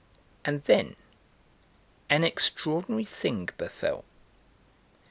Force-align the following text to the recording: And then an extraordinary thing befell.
And 0.43 0.63
then 0.63 0.95
an 2.09 2.23
extraordinary 2.23 3.05
thing 3.05 3.49
befell. 3.59 4.03